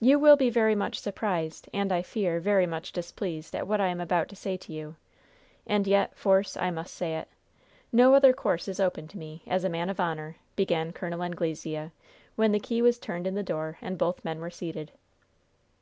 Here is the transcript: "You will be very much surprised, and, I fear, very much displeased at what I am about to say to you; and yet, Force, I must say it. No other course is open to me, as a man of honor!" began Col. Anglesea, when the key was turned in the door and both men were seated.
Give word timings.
"You 0.00 0.18
will 0.18 0.36
be 0.36 0.48
very 0.48 0.74
much 0.74 0.98
surprised, 0.98 1.68
and, 1.74 1.92
I 1.92 2.00
fear, 2.00 2.40
very 2.40 2.66
much 2.66 2.90
displeased 2.90 3.54
at 3.54 3.66
what 3.68 3.82
I 3.82 3.88
am 3.88 4.00
about 4.00 4.30
to 4.30 4.34
say 4.34 4.56
to 4.56 4.72
you; 4.72 4.96
and 5.66 5.86
yet, 5.86 6.16
Force, 6.16 6.56
I 6.56 6.70
must 6.70 6.94
say 6.94 7.16
it. 7.18 7.28
No 7.92 8.14
other 8.14 8.32
course 8.32 8.66
is 8.66 8.80
open 8.80 9.08
to 9.08 9.18
me, 9.18 9.42
as 9.46 9.62
a 9.62 9.68
man 9.68 9.90
of 9.90 10.00
honor!" 10.00 10.36
began 10.56 10.90
Col. 10.90 11.22
Anglesea, 11.22 11.90
when 12.34 12.52
the 12.52 12.60
key 12.60 12.80
was 12.80 12.98
turned 12.98 13.26
in 13.26 13.34
the 13.34 13.42
door 13.42 13.76
and 13.82 13.98
both 13.98 14.24
men 14.24 14.40
were 14.40 14.48
seated. 14.48 14.90